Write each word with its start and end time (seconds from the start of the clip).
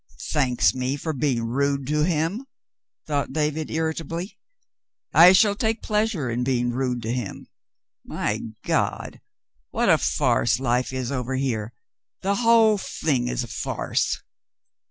"Thanks 0.31 0.73
me 0.73 0.97
for 0.97 1.13
being 1.13 1.43
rude 1.43 1.85
to 1.89 2.03
him," 2.03 2.47
thought 3.05 3.33
David, 3.33 3.69
irritably; 3.69 4.39
"I 5.13 5.31
shall 5.31 5.53
take 5.53 5.83
pleasure 5.83 6.27
in 6.27 6.43
being 6.43 6.71
rude 6.71 7.03
to 7.03 7.13
him. 7.13 7.45
My 8.03 8.39
God! 8.65 9.21
What 9.69 9.89
a 9.89 9.99
farce 9.99 10.59
life 10.59 10.91
is 10.91 11.11
over 11.11 11.35
here! 11.35 11.71
The 12.23 12.37
whole 12.37 12.79
thing 12.79 13.27
is 13.27 13.43
a 13.43 13.47
farce." 13.47 14.19